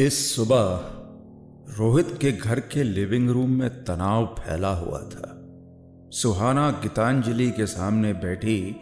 इस 0.00 0.36
सुबह 0.36 1.76
रोहित 1.78 2.08
के 2.20 2.32
घर 2.32 2.60
के 2.60 2.82
लिविंग 2.82 3.30
रूम 3.30 3.50
में 3.50 3.84
तनाव 3.84 4.24
फैला 4.38 4.68
हुआ 4.68 4.98
था। 4.98 5.28
सुहाना 6.10 6.70
गीतांजलि 6.70 7.50
के 7.50 7.66
सामने 7.66 8.12
बैठी 8.12 8.76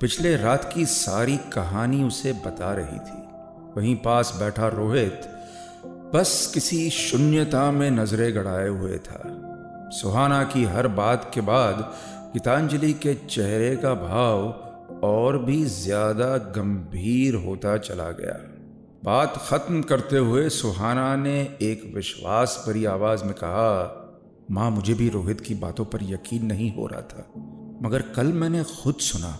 पिछले 0.00 0.36
रात 0.36 0.70
की 0.74 0.84
सारी 0.86 1.36
कहानी 1.36 2.02
उसे 2.04 2.32
बता 2.32 2.72
रही 2.72 2.98
थी। 2.98 3.22
वहीं 3.76 3.96
पास 3.96 4.36
बैठा 4.40 4.68
रोहित 4.68 5.20
बस 6.14 6.50
किसी 6.54 6.90
शून्यता 6.90 7.70
में 7.70 7.90
नज़रें 7.90 8.34
गड़ाए 8.34 8.68
हुए 8.68 8.98
था। 8.98 9.22
सुहाना 9.92 10.42
की 10.44 10.64
हर 10.64 10.88
बात 10.88 11.30
के 11.34 11.40
बाद 11.40 11.92
गीतांजलि 12.34 12.92
के 12.92 13.14
चेहरे 13.14 13.76
का 13.76 13.94
भाव 13.94 14.48
और 15.08 15.38
भी 15.38 15.64
ज़्यादा 15.64 16.36
गंभीर 16.36 17.34
होता 17.34 17.76
चला 17.78 18.10
गया। 18.10 18.49
बात 19.02 19.36
खत्म 19.48 19.80
करते 19.82 20.16
हुए 20.16 20.48
सुहाना 20.48 21.14
ने 21.16 21.38
एक 21.62 21.82
विश्वास 21.94 22.64
भरी 22.66 22.84
आवाज़ 22.84 23.22
में 23.24 23.32
कहा, 23.34 23.96
माँ, 24.50 24.70
मुझे 24.70 24.94
भी 24.94 25.08
रोहित 25.08 25.40
की 25.40 25.54
बातों 25.54 25.84
पर 25.84 26.02
यकीन 26.02 26.44
नहीं 26.46 26.72
हो 26.74 26.86
रहा 26.86 27.00
था, 27.02 27.24
मगर 27.82 28.02
कल 28.16 28.32
मैंने 28.32 28.62
खुद 28.64 28.94
सुना, 29.00 29.38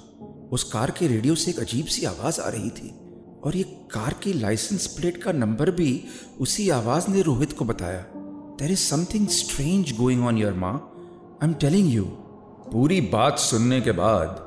उस 0.52 0.64
कार 0.64 0.90
के 0.90 1.06
रेडियो 1.06 1.34
से 1.34 1.50
एक 1.50 1.58
अजीब 1.58 1.86
सी 1.86 2.04
आवाज़ 2.06 2.40
आ 2.40 2.48
रही 2.48 2.70
थी, 2.70 2.88
और 3.44 3.56
ये 3.56 3.62
कार 3.92 4.14
की 4.22 4.32
लाइसेंस 4.32 4.86
प्लेट 4.86 5.22
का 5.22 5.32
नंबर 5.32 5.70
भी 5.70 5.92
उसी 6.40 6.68
आवाज़ 6.70 7.10
ने 7.10 7.22
रोहित 7.22 7.52
को 7.52 7.64
बताया। 7.64 8.04
There 8.58 8.72
is 8.72 8.78
something 8.80 9.26
strange 9.30 9.92
going 9.96 10.24
on 10.26 10.38
your 10.38 10.54
माँ। 10.54 10.72
आई 11.42 11.48
एम 11.48 11.54
टेलिंग 11.56 11.92
यू 11.92 12.04
पूरी 12.72 13.00
बात 13.12 13.38
सुनने 13.38 13.80
के 13.80 13.92
बाद 13.92 14.40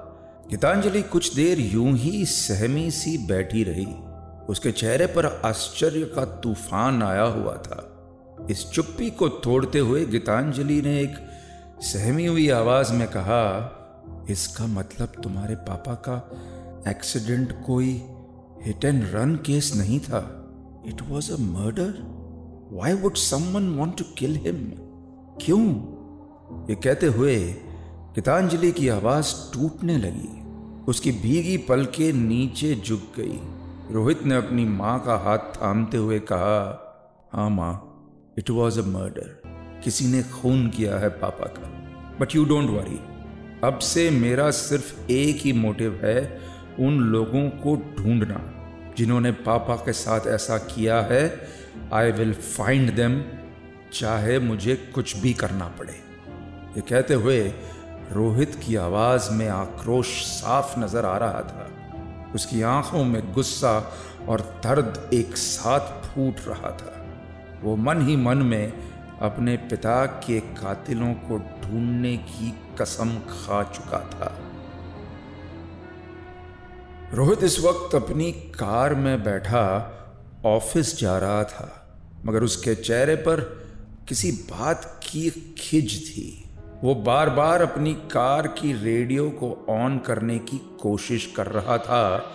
गीतांजलि 0.50 1.02
कुछ 1.12 1.34
देर 1.36 1.60
यूँ 1.74 1.94
ही 1.98 2.26
सहमी 2.28 2.90
सी 2.92 3.18
बैठी 3.28 3.64
रही। 3.64 3.88
उसके 4.50 4.72
चेहरे 4.72 5.06
पर 5.08 5.26
आश्चर्य 5.46 6.06
का 6.06 6.26
तूफ़ान 6.26 7.04
आया 7.04 7.24
हुआ 7.24 7.56
था। 7.58 8.48
इस 8.50 8.66
चुप्पी 8.72 9.10
को 9.10 9.28
तोड़ते 9.30 9.80
हुए 9.80 10.06
गीतांजलि 10.06 10.82
ने 10.82 11.00
एक 11.02 11.16
सहमी 11.82 12.26
हुई 12.26 12.50
आवाज़ 12.50 12.94
में 12.94 13.08
कहा, 13.08 13.80
इसका 14.30 14.68
मतलब 14.68 15.22
तुम्हारे 15.24 15.56
पापा 15.56 15.94
का 16.10 16.18
एक्सीडेंट 16.92 17.64
कोई 17.66 18.02
हिट 18.64 18.86
एंड 18.86 19.04
रन 19.14 19.36
केस 19.36 19.72
नहीं 19.76 20.00
था। 20.00 20.20
It 20.88 21.02
was 21.02 21.32
a 21.32 21.38
murder 21.40 21.94
why 22.72 22.94
would 22.94 23.16
someone 23.16 23.70
want 23.70 23.98
to 23.98 24.04
kill 24.18 24.36
him 24.36 24.72
क्यों? 25.42 25.66
ये 26.70 26.76
कहते 26.76 27.06
हुए 27.08 27.38
गीतांजलि 28.16 28.72
की 28.72 28.88
आवाज़ 28.90 29.34
टूटने 29.54 29.98
लगी। 29.98 30.40
उसकी 30.88 31.12
भीगी 31.12 31.58
पलके 31.58 32.12
नीचे 32.12 32.76
झुक 32.76 33.02
गई। 33.18 33.40
रोहित 33.92 34.24
ने 34.24 34.36
अपनी 34.36 34.66
माँ 34.66 35.00
का 35.00 35.16
हाथ 35.16 35.38
थामते 35.38 35.98
हुए 35.98 36.20
कहा 36.20 36.60
हाँ 37.34 37.50
माँ 37.50 37.74
इट 38.38 38.50
वॉज़ 38.50 38.80
अ 38.80 38.84
मर्डर 38.84 39.82
किसी 39.84 40.06
ने 40.06 40.22
खून 40.24 40.68
किया 40.70 40.98
है 40.98 41.10
पापा 41.10 41.46
का। 41.48 41.68
बट 42.20 42.36
यू 42.36 42.46
डोंट 42.46 42.70
वरी 42.70 43.00
अब 43.64 43.80
से 43.80 44.10
मेरा 44.12 44.50
सिर्फ़ 44.52 45.12
एक 45.12 45.42
ही 45.42 45.54
मोटिव 45.54 46.00
है 46.04 46.18
उन 46.80 47.00
लोगों 47.00 47.50
को 47.50 47.76
ढूंढना, 47.98 48.40
जिन्होंने 48.98 49.32
पापा 49.32 49.76
के 49.76 49.94
साथ 49.94 50.28
ऐसा 50.28 50.58
किया 50.58 51.02
है। 51.02 51.24
आई 51.94 52.12
विल 52.12 52.34
फाइंड 52.34 52.96
देम 52.96 53.22
चाहे 53.94 54.40
मुझे 54.40 54.76
कुछ 54.96 55.18
भी 55.18 55.34
करना 55.34 55.68
पड़े. 55.80 55.94
ये 56.76 56.82
कहते 56.82 57.14
हुए 57.14 57.42
रोहित 58.12 58.60
की 58.66 58.76
आवाज़ 58.76 59.32
में 59.32 59.48
आक्रोश 59.50 60.22
साफ़ 60.26 60.80
नज़र 60.80 61.06
आ 61.06 61.18
रहा 61.18 61.42
था। 61.42 61.70
उसकी 62.36 62.62
आँखों 62.62 63.04
में 63.04 63.34
गुस्सा 63.34 63.92
और 64.28 64.42
दर्द 64.64 65.10
एक 65.14 65.38
साथ 65.38 66.06
फूट 66.06 66.36
रहा 66.48 66.72
था। 66.72 67.00
वो 67.64 67.76
मन 67.76 68.02
ही 68.08 68.16
मन 68.16 68.38
में 68.38 68.74
अपने 69.22 69.58
पिता 69.58 70.06
के 70.06 70.40
कातिलों 70.40 71.14
को 71.14 71.38
ढूँढने 71.38 72.18
की 72.18 72.54
कसम 72.82 73.16
खा 73.20 73.64
चुका 73.64 74.00
था। 74.00 74.38
रोहित 77.14 77.44
इस 77.44 77.60
वक्त 77.60 77.96
अपनी 77.96 78.32
कार 78.32 78.96
में 78.96 79.24
बैठा 79.24 79.90
ऑफ़िस 80.46 81.00
जा 81.00 81.18
रहा 81.18 81.44
था, 81.44 81.98
मगर 82.26 82.44
उसके 82.44 82.76
चेहरे 82.76 83.16
पर 83.16 83.40
किसी 84.08 84.32
बात 84.32 85.00
की 85.04 85.56
खिज 85.58 86.10
थी। 86.10 86.43
वो 86.84 86.96
बार 86.96 87.30
बार 87.30 87.62
अपनी 87.62 87.94
कार 87.94 88.48
की 88.48 88.74
रेडियो 88.74 89.30
को 89.30 89.66
ऑन 89.70 89.98
करने 89.98 90.40
की 90.40 90.78
कोशिश 90.82 91.34
कर 91.36 91.48
रहा 91.48 91.78
था, 91.78 92.32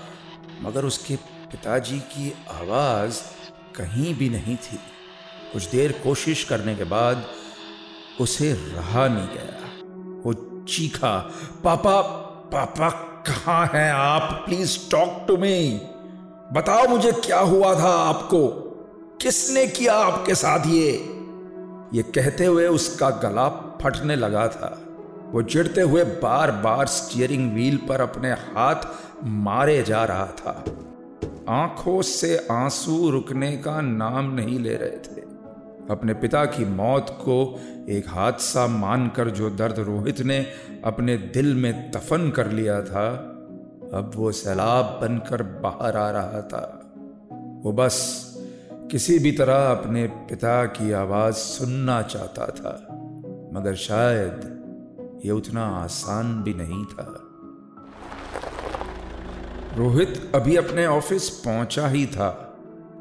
मगर 0.62 0.84
उसके 0.84 1.16
पिताजी 1.16 1.98
की 1.98 2.34
आवाज़ 2.50 3.20
कहीं 3.76 4.14
भी 4.14 4.28
नहीं 4.30 4.56
थी। 4.56 4.76
कुछ 5.52 5.70
देर 5.70 5.92
कोशिश 6.04 6.44
करने 6.44 6.74
के 6.74 6.84
बाद 6.84 7.24
उसे 8.20 8.52
रहा 8.52 9.08
नहीं 9.08 9.28
गया। 9.28 9.68
वो 10.24 10.64
चीखा, 10.64 11.30
पापा 11.64 12.00
पापा, 12.52 12.90
कहाँ 13.26 13.70
हैं 13.74 13.92
आप? 13.92 14.42
Please 14.46 14.90
talk 14.90 15.24
to 15.28 15.36
me. 15.36 15.80
बताओ 16.52 16.88
मुझे 16.88 17.12
क्या 17.12 17.40
हुआ 17.40 17.74
था 17.74 17.92
आपको? 18.08 18.48
किसने 19.22 19.66
किया 19.66 19.94
आपके 19.94 20.34
साथ 20.34 20.66
ये? 20.66 20.90
ये 21.94 22.02
कहते 22.02 22.44
हुए 22.44 22.66
उसका 22.66 23.10
गला 23.10 23.64
फटने 23.82 24.16
लगा 24.16 24.48
था। 24.48 24.82
वो 25.30 25.42
चिड़ते 25.42 25.80
हुए 25.80 26.04
बार 26.04 26.50
बार 26.50 26.86
स्टीयरिंग 26.86 27.52
व्हील 27.52 27.76
पर 27.88 28.00
अपने 28.00 28.30
हाथ 28.30 28.76
मारे 29.24 29.82
जा 29.82 30.04
रहा 30.04 30.26
था। 30.26 30.64
आँखों 31.48 32.02
से 32.02 32.46
आँसू 32.50 33.10
रुकने 33.10 33.56
का 33.56 33.80
नाम 33.80 34.34
नहीं 34.34 34.58
ले 34.58 34.76
रहे 34.76 34.90
थे। 34.90 35.28
अपने 35.90 36.14
पिता 36.14 36.44
की 36.44 36.64
मौत 36.64 37.06
को 37.10 37.60
एक 37.88 38.08
हादसा 38.08 38.66
मानकर 38.66 39.30
जो 39.30 39.50
दर्द 39.50 39.78
रोहित 39.78 40.20
ने 40.20 40.46
अपने 40.84 41.16
दिल 41.16 41.54
में 41.54 41.90
दफन 41.90 42.30
कर 42.30 42.46
लिया 42.48 42.82
था, 42.82 43.34
अब 43.94 44.12
वो 44.14 44.32
सैलाब 44.32 44.98
बनकर 45.02 45.42
बाहर 45.42 45.96
आ 45.96 46.10
रहा 46.10 46.40
था। 46.40 46.92
वो 47.64 47.72
बस 47.72 48.24
किसी 48.90 49.18
भी 49.18 49.32
तरह 49.32 49.70
अपने 49.70 50.06
पिता 50.06 50.64
की 50.64 50.92
आवाज़ 50.92 51.34
सुनना 51.34 52.02
चाहता 52.02 52.46
था। 52.46 52.87
मगर 53.52 53.74
शायद 53.74 55.20
ये 55.24 55.30
उतना 55.30 55.64
आसान 55.76 56.42
भी 56.42 56.54
नहीं 56.54 56.84
था। 56.84 57.06
रोहित 59.76 60.32
अभी 60.34 60.56
अपने 60.56 60.86
ऑफ़िस 60.86 61.28
पहुँचा 61.30 61.88
ही 61.88 62.06
था। 62.06 62.30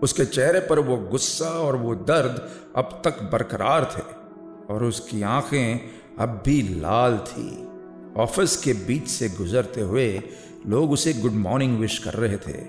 उसके 0.03 0.25
चेहरे 0.25 0.59
पर 0.59 0.79
वो 0.79 0.97
गुस्सा 0.97 1.49
और 1.49 1.75
वो 1.75 1.95
दर्द 1.95 2.49
अब 2.75 3.01
तक 3.05 3.21
बरकरार 3.23 3.85
थे 3.85 4.73
और 4.73 4.83
उसकी 4.83 5.21
आँखें 5.21 5.79
अब 6.19 6.41
भी 6.45 6.61
लाल 6.79 7.17
थी। 7.17 7.49
ऑफ़िस 8.17 8.55
के 8.57 8.73
बीच 8.73 9.07
से 9.07 9.29
गुजरते 9.29 9.81
हुए 9.81 10.21
लोग 10.67 10.91
उसे 10.91 11.13
गुड 11.13 11.31
मॉर्निंग 11.31 11.77
विश 11.79 11.97
कर 11.99 12.13
रहे 12.13 12.37
थे, 12.37 12.61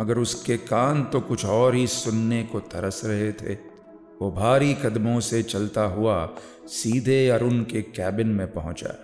मगर 0.00 0.18
उसके 0.18 0.56
कान 0.56 1.04
तो 1.04 1.20
कुछ 1.20 1.44
और 1.44 1.74
ही 1.74 1.86
सुनने 1.86 2.42
को 2.42 2.60
तरस 2.60 3.00
रहे 3.04 3.32
थे। 3.32 3.71
वो 4.22 4.30
भारी 4.30 4.74
कदमों 4.74 5.20
से 5.20 5.42
चलता 5.42 5.82
हुआ 5.82 6.14
सीधे 6.68 7.28
अरुण 7.28 7.62
के 7.62 7.80
कैबिन 7.82 8.28
में 8.28 8.46
पहुँचा। 8.52 8.94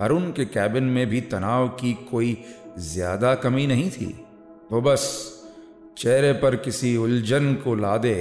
अरुण 0.00 0.30
के 0.30 0.44
कैबिन 0.44 0.84
में 0.84 1.06
भी 1.06 1.20
तनाव 1.20 1.66
की 1.68 1.92
कोई 2.10 2.36
ज़्यादा 2.78 3.34
कमी 3.34 3.66
नहीं 3.66 3.90
थी। 3.90 4.06
वो 4.72 4.80
बस 4.80 5.02
चेहरे 5.98 6.32
पर 6.32 6.56
किसी 6.56 6.96
उलझन 6.96 7.54
को 7.54 7.74
लादे 7.74 8.16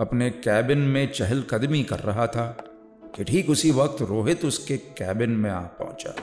अपने 0.00 0.28
कैबिन 0.30 0.78
में 0.78 1.06
चहलकदमी 1.12 1.82
कर 1.82 1.98
रहा 1.98 2.26
था 2.26 2.46
कि 3.16 3.24
ठीक 3.24 3.50
उसी 3.50 3.70
वक्त 3.70 4.02
रोहित 4.02 4.44
उसके 4.44 4.76
कैबिन 4.76 5.30
में 5.30 5.50
आ 5.50 5.60
पहुँचा। 5.80 6.14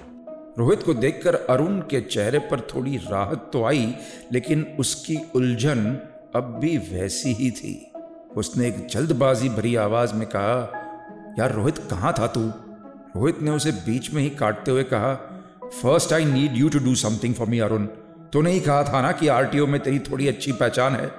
रोहित 0.60 0.84
को 0.84 0.94
देखकर 0.94 1.36
अरुण 1.36 1.80
के 1.82 2.02
चेहरे 2.02 2.40
पर 2.40 2.62
थोड़ी 2.76 2.98
राहत 2.98 3.50
तो 3.54 3.64
आई, 3.64 3.94
लेकिन 4.32 4.66
उसकी 4.80 5.18
उलझन 5.36 5.86
अब 6.36 6.58
भी 6.62 6.78
वैसी 6.92 7.34
ही 7.34 7.52
थी। 7.52 7.93
उसने 8.38 8.68
एक 8.68 8.88
जल्दबाजी 8.88 9.50
भरी 9.50 9.76
आवाज़ 9.76 10.14
में 10.14 10.28
कहा, 10.28 10.80
यार 11.40 11.52
रोहित, 11.52 11.78
कहाँ 11.90 12.14
था 12.20 12.28
तू? 12.28 12.42
रोहित 13.16 13.42
ने 13.42 13.52
उसे 13.52 13.72
बीच 13.72 14.14
में 14.14 14.22
ही 14.22 14.30
काटते 14.30 14.72
हुए 14.72 14.84
कहा 14.84 15.14
first 15.82 16.14
I 16.14 16.26
need 16.26 16.56
you 16.56 16.70
to 16.70 16.80
do 16.80 16.96
something 16.96 17.34
for 17.36 17.48
me 17.48 17.60
Arun 17.60 17.86
तूने 18.34 18.52
ही 18.52 18.60
कहा 18.60 18.84
था 18.84 19.02
ना 19.02 19.12
कि 19.12 19.28
आरटीओ 19.28 19.66
में 19.68 19.80
तेरी 19.82 20.00
थोड़ी 20.00 20.28
अच्छी 20.28 20.52
पहचान 20.52 20.96
है। 20.96 21.12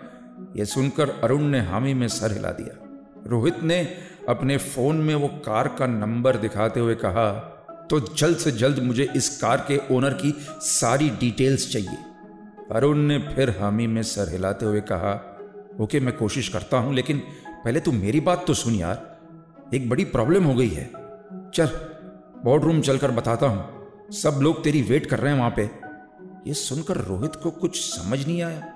यह 0.57 0.65
सुनकर 0.65 1.11
अरुण 1.25 1.43
ने 1.43 1.61
हामी 1.61 1.95
में 1.95 2.07
सर 2.09 2.33
हिला 2.33 2.51
दिया। 2.51 2.77
रोहित 3.27 3.63
ने 3.63 3.81
अपने 4.29 4.57
फ़ोन 4.57 4.97
में 4.97 5.15
वो 5.15 5.29
कार 5.29 5.69
का 5.69 5.87
नंबर 5.87 6.37
दिखाते 6.37 6.81
हुए 6.81 6.95
कहा 6.95 7.31
तो 7.91 8.01
जल्द 8.01 8.37
से 8.37 8.51
जल्द 8.53 8.79
मुझे 8.79 9.09
इस 9.17 9.29
कार 9.39 9.65
के 9.71 9.81
ओनर 9.91 10.13
की 10.15 10.35
सारी 10.63 11.11
डिटेल्स 11.11 11.71
चाहिए। 11.73 11.99
अरुण 12.73 12.99
ने 12.99 13.19
फिर 13.35 13.51
हामी 13.61 13.87
में 13.87 14.03
सर 14.03 14.33
हिलाते 14.33 14.67
हुए 14.67 14.81
कहा 14.81 15.15
ओके, 15.81 16.01
मैं 16.01 16.17
कोशिश 16.17 16.49
करता 16.49 16.77
हूँ, 16.77 16.95
लेकिन 16.95 17.19
पहले 17.49 17.81
तू 17.81 17.93
मेरी 17.93 18.21
बात 18.21 18.47
तो 18.47 18.55
सुन 18.55 18.75
यार। 18.75 19.15
एक 19.75 19.89
बड़ी 19.91 20.05
प्रॉब्लम 20.05 20.45
हो 20.45 20.55
गई 20.55 20.69
है। 20.69 20.85
चल 21.55 21.67
बोर्ड 22.45 22.65
रूम 22.65 22.81
चलकर 22.81 23.11
बताता 23.11 23.47
हूँ। 23.47 24.13
सब 24.13 24.39
लोग 24.43 24.65
तेरी 24.65 24.83
वेट 24.83 25.07
कर 25.07 25.19
रहे 25.19 25.33
हैं 25.33 25.39
वहाँ 25.39 25.55
पे। 25.57 25.71
ये 26.47 26.55
सुनकर 26.55 26.97
रोहित 26.97 27.37
को 27.37 27.51
कुछ 27.51 27.81
समझ 27.81 28.27
नहीं 28.27 28.43
आया। 28.43 28.73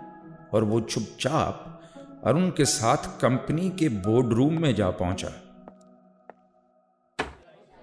और 0.55 0.65
वो 0.65 0.81
चुपचाप 0.81 1.81
अरुण 2.25 2.51
के 2.51 2.65
साथ 2.65 3.21
कंपनी 3.21 3.71
के 3.71 3.89
बोर्ड 3.89 4.33
रूम 4.33 4.63
में 4.63 4.75
जा 4.75 4.91
पहुँचा। 4.91 5.31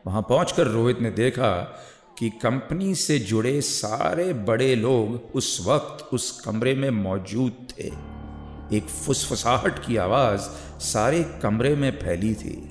वहाँ 0.08 0.22
पहुंचकर 0.22 0.68
रोहित 0.68 1.00
ने 1.00 1.12
देखा 1.12 1.52
कि 2.20 2.30
कंपनी 2.30 2.96
से 2.96 3.20
जुड़े 3.20 3.62
सारे 3.62 4.34
बड़े 4.34 4.76
लोग 4.76 5.36
उस 5.36 5.66
वक्त 5.68 6.14
उस 6.14 6.42
कमरे 6.42 6.74
में 6.74 6.90
मौजूद 6.90 7.68
थे। 7.72 8.15
एक 8.74 8.84
फुसफुसाहट 8.84 9.86
की 9.86 9.98
आवाज़ 9.98 10.40
सारे 10.80 11.40
कमरे 11.44 11.76
में 11.76 11.92
फैली 11.92 12.34
थी। 12.34 12.70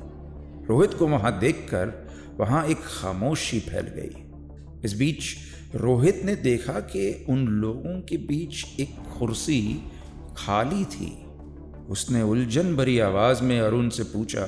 रोहित 0.68 0.94
को 0.94 1.06
वहाँ 1.06 1.38
देखकर 1.38 2.08
वहाँ 2.40 2.66
एक 2.66 2.76
खामोशी 2.76 3.60
फैल 3.60 3.86
गई। 3.86 4.24
इस 4.84 4.94
बीच 4.94 5.22
रोहित 5.74 6.22
ने 6.24 6.36
देखा 6.36 6.72
कि 6.72 7.26
उन 7.28 7.46
लोगों 7.46 8.00
के 8.00 8.16
बीच 8.16 8.80
एक 8.80 9.18
कुर्सी 9.18 9.82
खाली 10.36 10.84
थी। 10.84 11.26
उसने 11.88 12.22
उलझन 12.22 12.76
भरी 12.76 12.98
आवाज़ 12.98 13.42
में 13.42 13.60
अरुण 13.60 13.88
से 13.88 14.02
पूछा, 14.02 14.46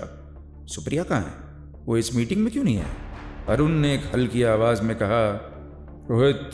सुप्रिया 0.67 1.03
कहाँ 1.03 1.21
है? 1.21 1.47
वो 1.87 1.97
इस 1.97 2.15
मीटिंग 2.15 2.41
में 2.41 2.53
क्यों 2.53 2.65
नहीं 2.65 2.77
है? 2.77 2.87
अरुण 3.49 3.71
ने 3.71 3.95
एक 3.95 4.05
हल्की 4.15 4.43
आवाज़ 4.43 4.83
में 4.83 4.97
कहा, 4.97 5.53
Rohit, 6.11 6.51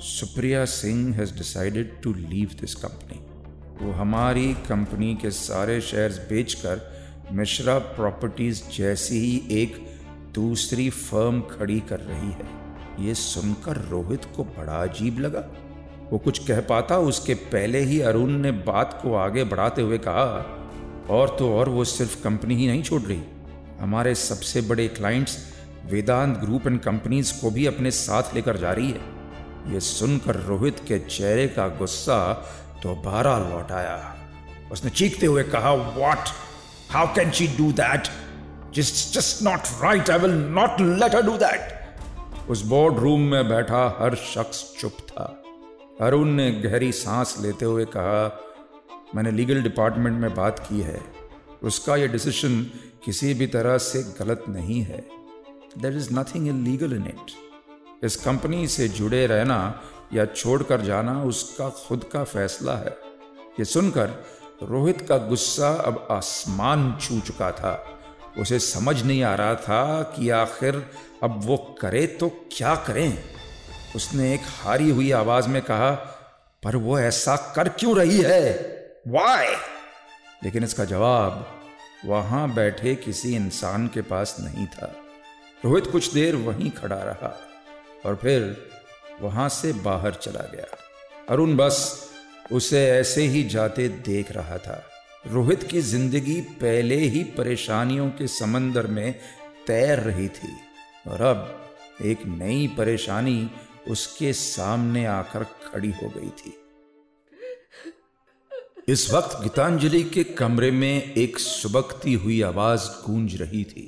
Supriya 0.00 0.64
Singh 0.64 1.14
has 1.14 1.34
decided 1.34 2.02
to 2.02 2.12
leave 2.12 2.50
this 2.60 2.74
company 2.74 3.29
वो 3.80 3.92
हमारी 3.92 4.54
कंपनी 4.54 5.14
के 5.14 5.30
सारे 5.30 5.80
शेयर्स 5.80 6.18
बेचकर 6.18 6.80
मिश्रा 7.32 7.78
प्रॉपर्टीज़ 7.78 8.62
जैसी 8.76 9.18
ही 9.18 9.62
एक 9.62 9.86
दूसरी 10.34 10.90
फर्म 10.90 11.40
खड़ी 11.40 11.80
कर 11.80 12.00
रही 12.00 12.30
है। 12.30 12.48
ये 13.06 13.14
सुनकर 13.14 13.76
रोहित 13.76 14.24
को 14.36 14.44
बड़ा 14.44 14.82
अजीब 14.82 15.18
लगा। 15.18 15.44
वो 16.12 16.18
कुछ 16.18 16.46
कह 16.46 16.60
पाता, 16.60 16.98
उसके 16.98 17.34
पहले 17.34 17.80
ही 17.80 18.00
अरुण 18.00 18.30
ने 18.30 18.52
बात 18.52 19.00
को 19.02 19.14
आगे 19.14 19.44
बढ़ाते 19.44 19.82
हुए 19.82 19.98
कहा, 19.98 20.56
और 21.10 21.36
तो 21.38 21.54
और 21.54 21.68
वो 21.68 21.84
सिर्फ़ 21.84 22.22
कंपनी 22.22 22.54
ही 22.54 22.66
नहीं 22.66 22.82
छोड़ 22.82 23.02
रही। 23.02 23.20
हमारे 23.80 24.14
सबसे 24.14 24.60
बड़े 24.60 24.88
clients 24.88 25.38
Vedanta 25.86 26.38
group 26.38 26.66
and 26.66 26.80
companies 26.80 27.40
को 27.40 27.50
भी 27.50 27.66
अपने 27.66 27.90
साथ 27.90 28.34
लेकर 28.34 28.56
जा 28.56 28.72
रही 28.72 28.90
है। 28.90 29.00
ये 29.72 29.80
सुनकर 29.80 30.36
रोहित 30.36 30.76
के 30.88 30.98
चेहरे 30.98 31.48
का 31.48 31.68
गुस्सा 31.68 32.46
दोबारा 32.82 33.38
तो 33.38 33.48
लौट 33.50 33.72
आया। 33.72 33.96
उसने 34.72 34.90
चीखते 34.90 35.26
हुए 35.26 35.42
कहा 35.44 35.72
what 35.72 36.28
how 36.90 37.14
can 37.14 37.30
she 37.30 37.46
do 37.56 37.70
that 37.72 38.08
just 38.74 39.14
just 39.14 39.42
not 39.42 39.68
right 39.82 40.10
I 40.10 40.18
will 40.18 40.34
not 40.58 40.80
let 40.80 41.14
do 41.24 41.36
that 41.36 42.48
उस 42.50 42.62
बोर्ड 42.66 42.98
रूम 42.98 43.20
में 43.30 43.48
बैठा 43.48 43.84
हर 44.00 44.14
शख्स 44.14 44.64
चुप 44.80 44.96
था। 45.08 45.24
अरुण 46.00 46.28
ने 46.30 46.50
गहरी 46.52 46.90
सांस 46.92 47.36
लेते 47.40 47.64
हुए 47.64 47.84
कहा, 47.84 48.20
मैंने 49.14 49.30
लीगल 49.30 49.62
डिपार्टमेंट 49.62 50.20
में 50.20 50.34
बात 50.34 50.58
की 50.68 50.80
है। 50.80 51.00
उसका 51.62 51.96
यह 51.96 52.06
डिसीज़न 52.06 52.62
किसी 53.04 53.32
भी 53.34 53.46
तरह 53.46 53.76
से 53.78 54.02
गलत 54.18 54.44
नहीं 54.48 54.80
है। 54.82 55.04
There 55.78 55.96
is 55.96 56.08
nothing 56.14 56.48
in 56.48 56.64
legal 56.64 56.92
in 56.92 57.06
it 57.06 58.04
इस 58.04 58.16
कंपनी 58.16 58.66
से 58.68 58.88
जुड़े 58.88 59.26
रहना 59.26 59.58
या 60.14 60.24
छोड़कर 60.26 60.80
जाना 60.80 61.22
उसका 61.22 61.68
खुद 61.68 62.04
का 62.12 62.24
फैसला 62.24 62.76
है 62.76 62.96
ये 63.58 63.64
सुनकर 63.64 64.10
रोहित 64.62 65.00
का 65.08 65.16
गुस्सा 65.18 65.68
अब 65.68 66.06
आसमान 66.10 66.98
छू 67.00 67.20
चुका 67.20 67.50
था। 67.52 67.72
उसे 68.38 68.58
समझ 68.58 69.02
नहीं 69.02 69.22
आ 69.22 69.34
रहा 69.34 69.54
था 69.54 70.02
कि 70.02 70.30
आखिर 70.30 70.90
अब 71.22 71.40
वो 71.44 71.56
करे 71.80 72.06
तो 72.06 72.28
क्या 72.52 72.74
करें। 72.74 73.18
उसने 73.96 74.34
एक 74.34 74.40
हारी 74.44 74.90
हुई 74.90 75.10
आवाज़ 75.10 75.48
में 75.48 75.60
कहा, 75.62 75.90
पर 76.62 76.76
वो 76.76 76.98
ऐसा 76.98 77.36
कर 77.56 77.68
क्यों 77.68 77.96
रही 77.96 78.18
है? 78.18 78.52
वाई 79.08 79.54
लेकिन 80.44 80.64
इसका 80.64 80.84
जवाब 80.84 81.46
वहाँ 82.06 82.48
बैठे 82.54 82.94
किसी 82.94 83.34
इंसान 83.36 83.86
के 83.88 84.02
पास 84.02 84.36
नहीं 84.40 84.66
था। 84.66 84.92
रोहित 85.64 85.86
कुछ 85.86 86.12
देर 86.14 86.36
वहीं 86.36 86.70
खड़ा 86.70 87.02
रहा 87.02 87.36
और 88.06 88.16
फिर 88.16 88.70
वहाँ 89.22 89.48
से 89.48 89.72
बाहर 89.72 90.14
चला 90.14 90.48
गया। 90.54 90.66
अरुण 91.28 91.56
बस 91.56 92.10
उसे 92.52 92.86
ऐसे 92.90 93.22
ही 93.22 93.42
जाते 93.44 93.88
देख 93.88 94.32
रहा 94.32 94.58
था। 94.58 94.82
रोहित 95.26 95.62
की 95.62 95.80
ज़िंदगी 95.80 96.40
पहले 96.60 96.96
ही 96.96 97.24
परेशानियों 97.24 98.08
के 98.10 98.26
समंदर 98.26 98.86
में 98.86 99.12
तैर 99.66 100.00
रही 100.00 100.28
थी 100.28 100.56
और 101.08 101.22
अब 101.22 101.70
एक 102.02 102.26
नई 102.26 102.66
परेशानी 102.78 103.50
उसके 103.88 104.32
सामने 104.32 105.04
आकर 105.06 105.44
खड़ी 105.44 105.90
हो 105.90 106.08
गई 106.08 106.30
थी। 106.30 106.56
इस 108.88 109.10
वक्त 109.12 109.42
गीतांजलि 109.42 110.02
के 110.04 110.24
कमरे 110.24 110.70
में 110.70 111.14
एक 111.14 111.38
सुबकती 111.38 112.14
हुई 112.14 112.40
आवाज़ 112.42 112.88
गूंज 113.06 113.36
रही 113.42 113.64
थी 113.64 113.84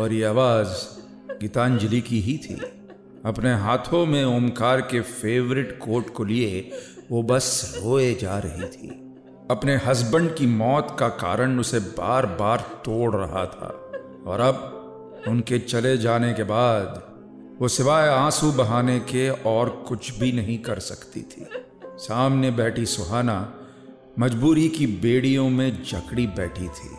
और 0.00 0.12
ये 0.12 0.24
आवाज़ 0.24 0.76
गीतांजलि 1.40 2.00
की 2.00 2.20
ही 2.20 2.36
थी। 2.38 2.54
अपने 3.26 3.54
हाथों 3.54 4.06
में 4.06 4.24
ओमकार 4.24 4.80
के 4.80 5.00
फेवरेट 5.00 5.78
कोट 5.78 6.12
को 6.12 6.24
लिए, 6.24 6.70
वो 7.10 7.22
बस 7.22 7.80
रोए 7.84 8.14
जा 8.14 8.38
रही 8.38 8.62
थी। 8.62 9.16
अपने 9.50 9.76
हस्बैंड 9.76 10.34
की 10.34 10.46
मौत 10.46 10.96
का 11.00 11.08
कारण 11.08 11.58
उसे 11.58 11.78
बार 11.78 12.26
बार 12.26 12.60
तोड़ 12.60 13.14
रहा 13.14 13.46
था। 13.46 13.90
और 14.26 14.40
अब 14.40 14.56
उनके 15.28 15.58
चले 15.58 15.98
जाने 15.98 16.32
के 16.32 16.42
बाद, 16.42 17.02
वो 17.60 17.68
सिवाय 17.68 18.08
आँसू 18.08 18.52
बहाने 18.52 19.00
के 19.00 19.30
और 19.30 19.84
कुछ 19.88 20.18
भी 20.18 20.32
नहीं 20.32 20.58
कर 20.58 20.78
सकती 20.78 21.22
थी। 21.22 21.46
सामने 21.84 22.50
बैठी 22.50 22.86
सुहाना, 22.86 23.54
मजबूरी 24.18 24.68
की 24.68 24.86
बेड़ियों 24.86 25.50
में 25.50 25.82
जकड़ी 25.82 26.26
बैठी 26.26 26.68
थी। 26.68 26.90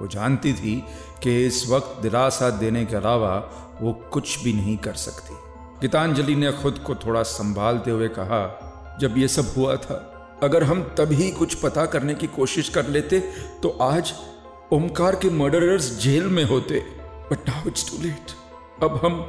वो 0.00 0.06
जानती 0.06 0.52
थी 0.52 0.84
कि 1.22 1.46
इस 1.46 1.70
वक्त 1.70 2.02
दिलासा 2.02 2.50
देने 2.50 2.84
के 2.84 2.96
अलावा 2.96 3.50
वो 3.80 3.92
कुछ 3.92 4.44
भी 4.44 4.52
नहीं 4.52 4.76
कर 4.76 4.92
सकती। 4.92 5.47
गीतांजलि 5.82 6.34
ने 6.34 6.50
खुद 6.52 6.78
को 6.78 6.94
थोड़ा 6.94 7.22
संभालते 7.22 7.90
हुए 7.90 8.08
कहा, 8.08 8.96
जब 9.00 9.18
ये 9.18 9.28
सब 9.28 9.52
हुआ 9.56 9.74
था, 9.76 9.96
अगर 10.42 10.64
हम 10.64 10.82
तभी 10.98 11.30
कुछ 11.30 11.54
पता 11.54 11.84
करने 11.86 12.14
की 12.14 12.26
कोशिश 12.26 12.68
कर 12.68 12.86
लेते 12.86 13.20
तो 13.62 13.68
आज 13.82 14.12
ओमकार 14.72 15.14
के 15.14 15.30
मर्डरर्स 15.30 15.90
जेल 16.00 16.24
में 16.24 16.42
होते 16.44 16.80
but 17.30 17.48
now 17.48 17.68
it's 17.68 17.90
too 17.90 18.02
late 18.02 18.32
अब 18.82 19.00
हम 19.04 19.20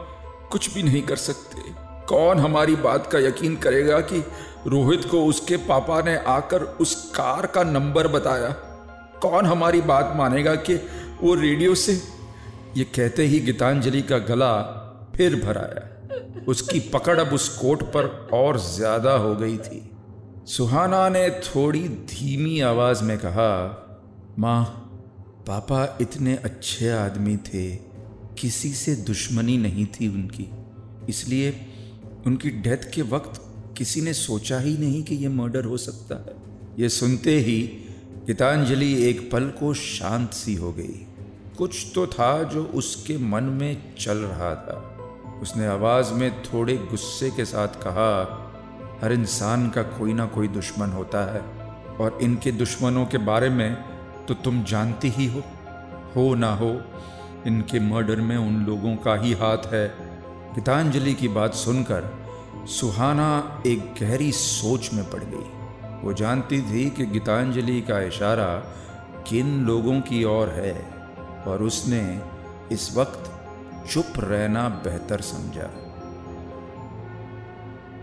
कुछ 0.51 0.73
भी 0.73 0.83
नहीं 0.83 1.01
कर 1.01 1.15
सकते। 1.15 1.61
कौन 2.07 2.39
हमारी 2.39 2.75
बात 2.77 3.07
का 3.07 3.19
यकीन 3.19 3.55
करेगा 3.55 3.99
कि 4.01 4.19
रोहित 4.67 5.05
को 5.05 5.23
उसके 5.25 5.57
पापा 5.67 6.01
ने 6.01 6.15
आकर 6.27 6.63
उस 6.81 6.95
कार 7.15 7.45
का 7.45 7.63
नंबर 7.63 8.07
बताया? 8.07 8.49
कौन 9.21 9.45
हमारी 9.45 9.81
बात 9.81 10.13
मानेगा 10.15 10.55
कि 10.55 10.75
वो 11.21 11.33
रेडियो 11.35 11.75
से? 11.75 12.01
ये 12.77 12.83
कहते 12.85 13.25
ही 13.25 13.39
गीतांजलि 13.39 14.01
का 14.01 14.17
गला 14.17 14.51
फिर 15.15 15.35
भर 15.35 15.57
आया। 15.57 15.88
उसकी 16.47 16.79
पकड़ 16.79 17.19
अब 17.19 17.33
उस 17.33 17.47
कोट 17.49 17.83
पर 17.83 18.29
और 18.33 18.59
ज़्यादा 18.59 19.11
हो 19.11 19.35
गई 19.35 19.57
थी। 19.57 19.91
सुहाना 20.47 21.09
ने 21.09 21.29
थोड़ी 21.29 21.87
धीमी 21.87 22.59
आवाज़ 22.59 23.03
में 23.03 23.17
कहा, 23.17 23.85
माँ, 24.39 24.63
पापा 25.47 25.97
इतने 26.01 26.35
अच्छे 26.35 26.89
आदमी 26.89 27.37
थे, 27.37 27.69
किसी 28.39 28.73
से 28.73 28.95
दुश्मनी 28.95 29.57
नहीं 29.57 29.85
थी 29.85 30.07
उनकी। 30.07 30.49
इसलिए 31.09 31.67
उनकी 32.27 32.49
डेथ 32.49 32.91
के 32.93 33.01
वक्त 33.01 33.41
किसी 33.77 34.01
ने 34.01 34.13
सोचा 34.13 34.59
ही 34.59 34.77
नहीं 34.77 35.03
कि 35.03 35.15
यह 35.15 35.29
मर्डर 35.29 35.65
हो 35.65 35.77
सकता 35.77 36.15
है। 36.15 36.35
ये 36.79 36.89
सुनते 36.89 37.37
ही 37.39 37.61
गीतांजलि 38.27 38.93
एक 39.03 39.29
पल 39.31 39.49
को 39.49 39.73
शांत 39.73 40.33
सी 40.33 40.55
हो 40.55 40.71
गई। 40.71 41.05
कुछ 41.57 41.85
तो 41.95 42.07
था 42.07 42.43
जो 42.43 42.63
उसके 42.63 43.17
मन 43.17 43.43
में 43.43 43.95
चल 43.99 44.17
रहा 44.17 44.55
था। 44.55 44.88
उसने 45.41 45.67
आवाज़ 45.67 46.13
में 46.13 46.43
थोड़े 46.43 46.77
गुस्से 46.77 47.29
के 47.31 47.45
साथ 47.45 47.67
कहा, 47.67 48.11
हर 49.03 49.13
इंसान 49.13 49.69
का 49.69 49.83
कोई 49.83 50.13
ना 50.13 50.25
कोई 50.25 50.47
दुश्मन 50.47 50.89
होता 50.89 51.23
है, 51.33 51.41
और 51.97 52.17
इनके 52.21 52.51
दुश्मनों 52.51 53.05
के 53.05 53.17
बारे 53.17 53.49
में 53.49 53.75
तो 54.27 54.33
तुम 54.33 54.63
जानती 54.63 55.09
ही 55.09 55.27
हो। 55.27 55.43
हो 56.15 56.33
ना 56.35 56.53
हो, 56.55 56.81
इनके 57.47 57.79
मर्डर 57.79 58.21
में 58.21 58.35
उन 58.37 58.65
लोगों 58.65 58.95
का 58.95 59.15
ही 59.15 59.33
हाथ 59.33 59.73
है। 59.73 59.87
गीतांजलि 60.55 61.13
की 61.13 61.27
बात 61.27 61.53
सुनकर 61.53 62.11
सुहाना 62.69 63.63
एक 63.67 63.93
गहरी 64.01 64.31
सोच 64.31 64.93
में 64.93 65.03
पड़ 65.09 65.23
गई। 65.23 66.03
वो 66.03 66.13
जानती 66.13 66.61
थी 66.61 66.89
कि 66.89 67.05
गीतांजलि 67.05 67.81
का 67.81 67.99
इशारा 68.01 68.53
किन 69.27 69.65
लोगों 69.65 69.99
की 70.01 70.23
ओर 70.23 70.49
है, 70.49 70.73
और 71.47 71.63
उसने 71.63 72.21
इस 72.71 72.95
वक्त 72.97 73.31
चुप 73.87 74.13
रहना 74.19 74.69
बेहतर 74.69 75.21
समझा। 75.21 75.69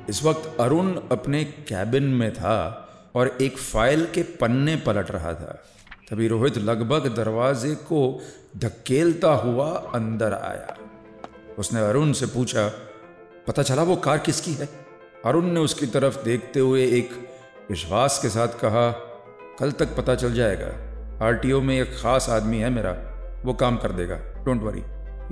इस 0.09 0.25
वक्त 0.25 0.56
अरुण 0.61 0.92
अपने 1.12 1.45
कैबिन 1.45 2.02
में 2.02 2.33
था 2.35 2.83
और 3.14 3.38
एक 3.40 3.59
फ़ाइल 3.59 4.06
के 4.06 4.23
पन्ने 4.23 4.76
पलट 4.76 5.11
रहा 5.11 5.33
था। 5.35 5.62
तभी 6.11 6.28
रोहित 6.28 6.59
लगभग 6.59 7.06
दरवाजे 7.16 7.75
को 7.75 8.21
धकेलता 8.56 9.28
हुआ 9.28 9.68
अंदर 9.95 10.33
आया। 10.33 10.76
उसने 11.59 11.80
अरुण 11.80 12.12
से 12.12 12.26
पूछा, 12.26 12.68
पता 13.47 13.62
चला 13.62 13.83
वो 13.83 13.97
कार 13.97 14.18
किसकी 14.18 14.52
है? 14.52 14.68
अरुण 15.25 15.45
ने 15.45 15.61
उसकी 15.61 15.87
तरफ़ 15.87 16.25
देखते 16.25 16.61
हुए 16.61 16.87
एक 16.87 17.11
विश्वास 17.71 18.18
के 18.23 18.28
साथ 18.28 18.49
कहा, 18.49 18.90
कल 19.61 19.73
तक 19.73 19.97
पता 19.97 20.14
चल 20.14 20.35
जाएगा। 20.35 21.26
आरटीओ 21.26 21.61
में 21.61 21.78
एक 21.80 21.97
खास 21.99 22.28
आदमी 22.30 22.59
है 22.59 22.71
मेरा, 22.71 22.92
वो 23.45 23.54
काम 23.54 23.76
कर 23.76 23.92
देगा। 23.92 24.16
डोंट 24.45 24.62
वरी 24.62 24.83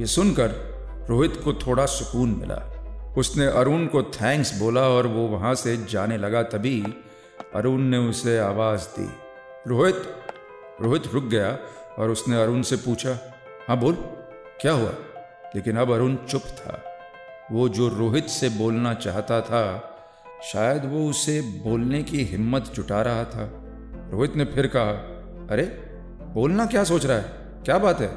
ये 0.01 0.07
सुनकर 0.07 0.75
रोहित 1.11 1.41
को 1.45 1.53
थोड़ा 1.53 1.87
सुकून 1.87 2.29
मिला। 2.31 2.71
उसने 3.19 3.47
अरुण 3.47 3.87
को 3.87 4.03
थैंक्स 4.03 4.59
बोला 4.59 4.89
और 4.89 5.07
वो 5.07 5.27
वहाँ 5.27 5.55
से 5.55 5.77
जाने 5.77 6.17
लगा 6.17 6.43
तभी 6.43 6.85
अरुण 7.55 7.81
ने 7.81 7.99
उसे 7.99 8.39
आवाज़ 8.39 8.81
दी। 8.81 9.11
रोहित 9.67 10.03
रोहित 10.81 11.03
रुक 11.15 11.25
गया 11.25 11.59
और 11.99 12.11
उसने 12.11 12.43
अरुण 12.43 12.63
से 12.63 12.77
पूछा 12.77 13.35
हाँ 13.69 13.79
बोल, 13.79 13.95
क्या 14.61 14.73
हुआ? 14.73 14.91
लेकिन 15.57 15.77
अब 15.77 15.93
अरुण 15.93 16.17
चुप 16.17 16.43
था। 16.43 16.85
वो 17.53 17.69
जो 17.69 17.89
रोहित 17.89 18.27
से 18.27 18.49
बोलना 18.49 18.95
चाहता 18.95 19.41
था, 19.41 19.91
शायद 20.43 20.85
वो 20.85 21.11
उसे 21.11 21.41
बोलने 21.41 22.03
की 22.03 22.25
हिम्मत 22.25 22.63
जुटा 22.75 23.03
रहा 23.03 23.25
था। 23.25 23.51
रोहित 24.13 24.37
ने 24.37 24.45
फिर 24.45 24.67
कहा, 24.67 24.91
अरे, 25.51 25.65
बोलना 26.23 26.67
क्या 26.67 26.85
सोच 26.85 27.07
रहा 27.07 27.17
है? 27.17 27.25
क्या 27.65 27.79
बात 27.79 28.01
है? 28.01 28.09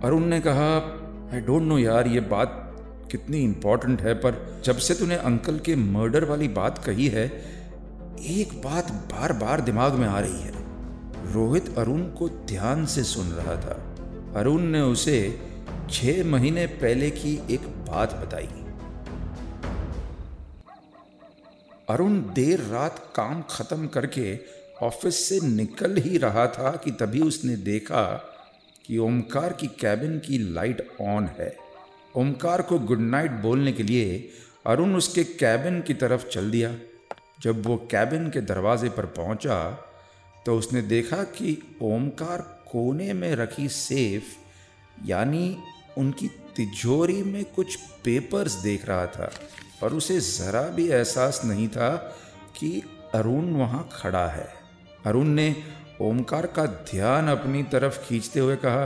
अरुण 0.00 0.24
ने 0.24 0.40
कहा 0.40 0.96
आई 1.34 1.40
डोंट 1.40 1.62
नो 1.62 1.78
यार, 1.78 2.06
ये 2.06 2.20
बात 2.20 2.76
कितनी 3.10 3.38
इंपॉर्टेंट 3.38 4.00
है, 4.00 4.14
पर 4.14 4.62
जब 4.64 4.76
से 4.76 4.94
तूने 4.94 5.16
अंकल 5.16 5.58
के 5.58 5.76
मर्डर 5.76 6.24
वाली 6.24 6.48
बात 6.48 6.84
कही 6.84 7.06
है, 7.08 7.26
एक 8.20 8.60
बात 8.64 8.92
बार 8.92 9.32
बार 9.32 9.60
दिमाग 9.60 9.92
में 9.92 10.08
आ 10.08 10.20
रही 10.20 10.40
है। 10.40 10.52
रोहित 11.32 11.78
अरुण 11.78 12.02
को 12.02 12.28
ध्यान 12.28 12.86
से 12.86 13.04
सुन 13.04 13.26
रहा 13.26 13.56
था। 13.56 13.94
अरुण 14.36 14.62
ने 14.62 14.80
उसे 14.80 15.40
छह 15.90 16.24
महीने 16.24 16.66
पहले 16.66 17.10
की 17.10 17.42
एक 17.50 17.60
बात 17.60 18.14
बताई। 18.14 18.48
अरुण 21.88 22.18
देर 22.18 22.60
रात 22.60 23.12
काम 23.14 23.42
खत्म 23.50 23.86
करके 23.86 24.38
ऑफ़िस 24.82 25.28
से 25.28 25.40
निकल 25.46 25.96
ही 25.96 26.18
रहा 26.18 26.46
था 26.46 26.70
कि 26.84 26.90
तभी 26.90 27.20
उसने 27.20 27.56
देखा 27.56 28.29
कि 28.84 28.98
ओमकार 28.98 29.52
की 29.52 29.66
कैबिन 29.80 30.18
की 30.18 30.38
लाइट 30.52 30.86
ऑन 31.00 31.26
है। 31.38 31.54
ओमकार 32.14 32.62
को 32.62 32.78
गुड 32.80 33.00
नाइट 33.00 33.30
बोलने 33.42 33.72
के 33.72 33.82
लिए 33.82 34.28
अरुण 34.66 34.94
उसके 34.94 35.24
कैबिन 35.24 35.80
की 35.80 35.94
तरफ़ 35.94 36.26
चल 36.28 36.50
दिया। 36.50 36.74
जब 37.42 37.66
वो 37.66 37.76
कैबिन 37.90 38.28
के 38.30 38.40
दरवाजे 38.42 38.88
पर 38.88 39.06
पहुँचा 39.12 39.86
तो 40.46 40.56
उसने 40.58 40.80
देखा 40.82 41.22
कि 41.32 41.56
ओमकार 41.82 42.40
कोने 42.66 43.12
में 43.12 43.34
रखी 43.36 43.68
सेफ़, 43.68 44.24
यानी 45.06 45.56
उनकी 45.98 46.28
तिजोरी 46.56 47.22
में 47.22 47.44
कुछ 47.46 47.76
पेपर्स 48.04 48.52
देख 48.54 48.86
रहा 48.88 49.06
था, 49.06 49.30
और 49.82 49.94
उसे 49.94 50.18
ज़रा 50.20 50.62
भी 50.68 50.88
एहसास 50.88 51.40
नहीं 51.44 51.68
था 51.68 51.90
कि 52.58 52.70
अरुण 53.14 53.50
वहाँ 53.52 53.88
खड़ा 53.92 54.26
है। 54.28 54.48
अरुण 55.06 55.28
ने 55.30 55.54
ओमकार 56.00 56.46
का 56.46 56.66
ध्यान 56.66 57.28
अपनी 57.28 57.62
तरफ़ 57.62 57.98
खींचते 57.98 58.40
हुए 58.40 58.56
कहा, 58.56 58.84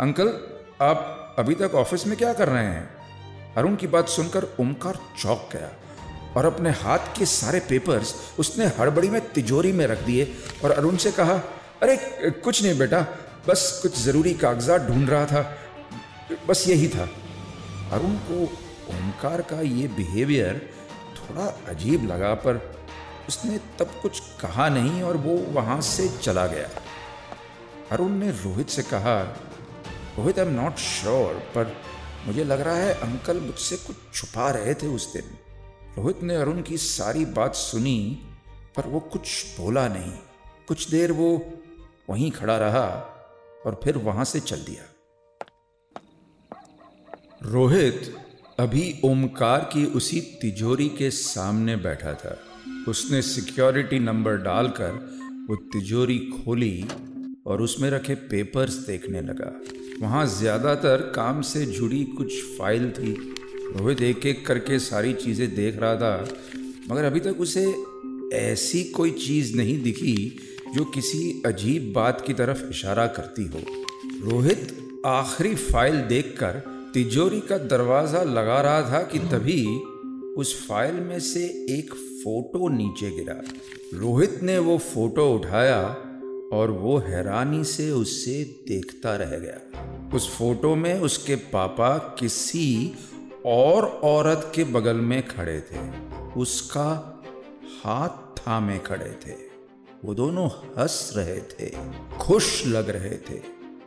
अंकल, 0.00 0.28
आप 0.82 1.36
अभी 1.38 1.54
तक 1.54 1.74
ऑफ़िस 1.74 2.06
में 2.06 2.16
क्या 2.18 2.32
कर 2.32 2.48
रहे 2.48 2.64
हैं? 2.64 2.88
अरुण 3.54 3.76
की 3.76 3.86
बात 3.86 4.08
सुनकर 4.08 4.46
ओमकार 4.60 4.98
चौक 5.22 5.48
गया 5.52 5.70
और 6.36 6.44
अपने 6.44 6.70
हाथ 6.70 6.98
के 7.18 7.26
सारे 7.26 7.60
पेपर्स 7.60 8.14
उसने 8.38 8.66
हड़बड़ी 8.66 9.08
में 9.08 9.32
तिजोरी 9.32 9.72
में 9.72 9.86
रख 9.86 9.98
दिए 9.98 10.34
और 10.64 10.70
अरुण 10.70 10.96
से 10.96 11.12
कहा, 11.12 11.34
अरे, 11.82 11.96
कुछ 12.30 12.62
नहीं 12.62 12.78
बेटा, 12.78 13.06
बस 13.48 13.78
कुछ 13.82 13.98
ज़रूरी 14.02 14.34
कागजात 14.34 14.82
ढूंढ 14.82 15.10
रहा 15.10 15.26
था, 15.26 15.58
बस 16.48 16.68
यही 16.68 16.88
था। 16.88 17.08
अरुण 17.92 18.14
को 18.14 18.42
ओमकार 18.90 19.42
का 19.42 19.60
ये 19.60 19.88
बिहेवियर 19.88 20.70
थोड़ा 21.16 21.46
अजीब 21.68 22.06
लगा, 22.06 22.34
पर 22.34 22.78
उसने 23.28 23.58
तब 23.78 23.90
कुछ 24.02 24.20
कहा 24.40 24.68
नहीं 24.68 25.02
और 25.02 25.16
वो 25.16 25.36
वहाँ 25.52 25.80
से 25.80 26.08
चला 26.08 26.46
गया। 26.46 26.68
अरुण 27.92 28.10
ने 28.10 28.30
रोहित 28.30 28.68
से 28.68 28.82
कहा, 28.82 29.22
Rohit 30.18 30.38
I 30.38 30.46
am 30.46 30.52
not 30.52 30.76
sure 30.76 31.34
पर 31.54 31.76
मुझे 32.26 32.44
लग 32.44 32.60
रहा 32.60 32.76
है 32.76 32.94
अंकल 32.94 33.40
मुझसे 33.40 33.76
कुछ 33.76 33.96
छुपा 34.14 34.50
रहे 34.50 34.74
थे 34.74 34.86
उस 34.86 35.12
दिन। 35.12 35.36
रोहित 35.96 36.22
ने 36.22 36.36
अरुण 36.36 36.62
की 36.62 36.78
सारी 36.78 37.24
बात 37.24 37.54
सुनी, 37.54 38.22
पर 38.76 38.86
वो 38.86 39.00
कुछ 39.00 39.44
बोला 39.60 39.88
नहीं। 39.88 40.12
कुछ 40.68 40.90
देर 40.90 41.12
वो 41.12 41.30
वहीं 42.10 42.30
खड़ा 42.30 42.56
रहा 42.56 42.86
और 43.66 43.80
फिर 43.84 43.98
वहाँ 43.98 44.24
से 44.24 44.40
चल 44.40 44.56
दिया। 44.56 44.84
रोहित 47.42 48.14
अभी 48.60 49.00
ओमकार 49.04 49.70
की 49.72 49.84
उसी 49.86 50.20
तिजोरी 50.20 50.88
के 50.88 51.10
सामने 51.10 51.76
बैठा 51.76 52.14
था। 52.14 52.38
उसने 52.88 53.20
सिक्योरिटी 53.22 53.98
नंबर 53.98 54.36
डालकर 54.42 54.92
वो 55.48 55.56
तिजोरी 55.72 56.18
खोली 56.18 56.84
और 57.46 57.62
उसमें 57.62 57.88
रखे 57.90 58.14
पेपर्स 58.30 58.74
देखने 58.86 59.20
लगा। 59.22 59.52
वहाँ 60.00 60.26
ज़्यादातर 60.28 61.02
काम 61.14 61.40
से 61.42 61.64
जुड़ी 61.66 62.04
कुछ 62.06 62.42
फ़ाइल 62.58 62.90
थी। 62.90 63.12
रोहित 63.70 64.02
एक 64.02 64.26
एक 64.26 64.46
करके 64.46 64.78
सारी 64.78 65.12
चीज़ें 65.14 65.54
देख 65.54 65.78
रहा 65.78 65.94
था, 65.96 66.28
मगर 66.90 67.04
अभी 67.04 67.20
तक 67.20 67.40
उसे 67.40 67.64
ऐसी 68.34 68.82
कोई 68.90 69.10
चीज़ 69.18 69.56
नहीं 69.56 69.82
दिखी 69.82 70.16
जो 70.74 70.84
किसी 70.86 71.42
अजीब 71.46 71.92
बात 71.94 72.22
की 72.26 72.34
तरफ़ 72.34 72.64
इशारा 72.70 73.06
करती 73.18 73.46
हो। 73.46 73.60
रोहित 74.22 74.76
आखिरी 75.06 75.54
फ़ाइल 75.56 76.00
देखकर 76.08 76.62
तिजोरी 76.94 77.40
का 77.40 77.58
दरवाज़ा 77.66 78.22
लगा 78.24 78.60
रहा 78.60 78.82
था 78.90 79.02
कि 79.02 79.18
तभी 79.28 79.64
उस 80.36 80.54
फ़ाइल 80.66 80.94
में 81.00 81.18
से 81.22 81.44
एक 81.70 81.94
फ़ोटो 82.18 82.68
नीचे 82.68 83.10
गिरा। 83.10 83.34
रोहित 83.94 84.42
ने 84.42 84.58
वो 84.58 84.76
फ़ोटो 84.78 85.26
उठाया 85.34 85.80
और 86.52 86.70
वो 86.70 86.96
हैरानी 86.98 87.62
से 87.64 87.90
उससे 87.90 88.32
देखता 88.68 89.14
रह 89.16 89.36
गया। 89.38 90.10
उस 90.16 90.28
फ़ोटो 90.36 90.74
में 90.74 91.00
उसके 91.00 91.36
पापा 91.52 91.96
किसी 92.18 92.94
और 93.46 93.84
औरत 94.04 94.50
के 94.54 94.64
बगल 94.64 94.96
में 95.02 95.22
खड़े 95.28 95.60
थे। 95.60 95.86
उसका 96.40 96.90
हाथ 97.84 98.38
थामे 98.38 98.78
खड़े 98.78 99.12
थे। 99.26 99.36
वो 100.04 100.14
दोनों 100.14 100.48
हंस 100.48 101.12
रहे 101.16 101.40
थे, 101.50 101.70
खुश 102.18 102.66
लग 102.66 102.90
रहे 102.90 103.16
थे 103.28 103.40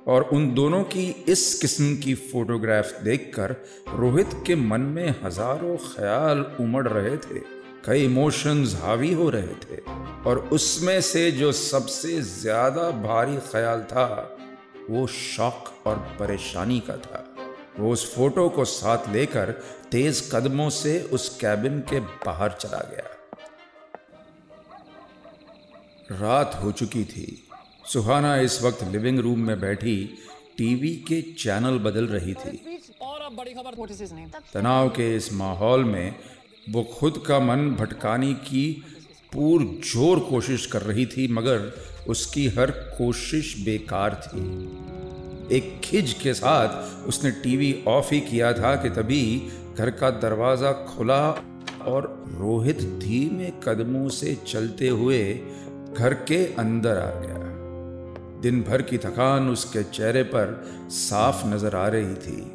और 0.07 0.29
उन 0.33 0.53
दोनों 0.53 0.83
की 0.83 1.07
इस 1.27 1.53
किस्म 1.53 1.95
की 1.95 2.13
फोटोग्राफ 2.13 3.01
देखकर 3.03 3.55
रोहित 3.95 4.43
के 4.47 4.55
मन 4.55 4.81
में 4.95 5.09
हज़ारों 5.23 5.77
ख्याल 5.87 6.45
उमड़ 6.59 6.87
रहे 6.87 7.17
थे। 7.17 7.39
कई 7.85 8.03
इमोशंस 8.05 8.75
हावी 8.81 9.11
हो 9.13 9.29
रहे 9.29 9.55
थे 9.61 9.77
और 10.29 10.39
उसमें 10.53 10.99
से 11.01 11.31
जो 11.31 11.51
सबसे 11.51 12.21
ज़्यादा 12.21 12.89
भारी 13.01 13.37
ख्याल 13.51 13.81
था 13.83 14.07
वो 14.89 15.05
शौक 15.09 15.73
और 15.87 15.97
परेशानी 16.19 16.79
का 16.79 16.95
था। 16.97 17.25
वो 17.79 17.91
उस 17.91 18.13
फ़ोटो 18.15 18.47
को 18.49 18.65
साथ 18.65 19.07
लेकर 19.13 19.51
तेज 19.91 20.29
कदमों 20.33 20.69
से 20.71 20.99
उस 21.13 21.29
कैबिन 21.37 21.79
के 21.89 21.99
बाहर 21.99 22.51
चला 22.51 22.81
गया। 22.91 23.07
रात 26.21 26.59
हो 26.63 26.71
चुकी 26.73 27.03
थी। 27.05 27.25
सुहाना 27.85 28.35
इस 28.39 28.61
वक्त 28.63 28.83
लिविंग 28.91 29.19
रूम 29.19 29.39
में 29.39 29.59
बैठी 29.61 29.97
टीवी 30.57 30.95
के 31.07 31.21
चैनल 31.35 31.79
बदल 31.79 32.07
रही 32.07 32.33
थी। 32.35 32.57
तनाव 34.53 34.89
के 34.89 35.15
इस 35.15 35.31
माहौल 35.33 35.83
में 35.83 36.15
वो 36.65 36.83
खुद 36.93 37.17
का 37.27 37.39
मन 37.39 37.69
भटकाने 37.79 38.33
की 38.43 38.65
पूर 39.33 39.61
ज़ोर 39.85 40.19
कोशिश 40.19 40.65
कर 40.65 40.81
रही 40.81 41.05
थी, 41.05 41.27
मगर 41.27 41.71
उसकी 42.07 42.47
हर 42.47 42.71
कोशिश 42.97 43.55
बेकार 43.65 44.15
थी। 44.25 45.55
एक 45.55 45.79
खिज 45.83 46.13
के 46.13 46.33
साथ 46.33 47.07
उसने 47.07 47.31
टीवी 47.43 47.73
ऑफ़ 47.87 48.13
ही 48.13 48.19
किया 48.21 48.51
था 48.53 48.75
कि 48.75 48.89
तभी 48.89 49.23
घर 49.77 49.91
का 49.91 50.09
दरवाज़ा 50.19 50.71
खुला 50.87 51.21
और 51.87 52.07
रोहित 52.31 52.81
धीमे 52.99 53.51
कदमों 53.63 54.07
से 54.09 54.37
चलते 54.47 54.87
हुए 54.87 55.23
घर 55.93 56.13
के 56.27 56.45
अंदर 56.55 56.97
आ 56.97 57.11
गया। 57.21 57.39
दिन 58.41 58.61
भर 58.63 58.81
की 58.81 58.97
थकान 58.97 59.49
उसके 59.49 59.83
चेहरे 59.83 60.23
पर 60.23 60.61
साफ़ 60.91 61.45
नज़र 61.47 61.75
आ 61.75 61.87
रही 61.87 62.15
थी। 62.15 62.51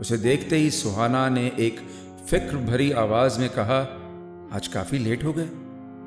उसे 0.00 0.16
देखते 0.18 0.56
ही 0.56 0.70
सुहाना 0.70 1.28
ने 1.28 1.46
एक 1.58 1.80
फ़िक्र 2.30 2.56
भरी 2.56 2.90
आवाज़ 2.92 3.38
में 3.40 3.48
कहा, 3.48 3.78
आज 4.52 4.66
काफ़ी 4.66 4.98
लेट 4.98 5.24
हो 5.24 5.32
गए। 5.32 5.48